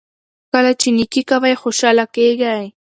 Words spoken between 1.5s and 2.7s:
خوشحاله کیږئ.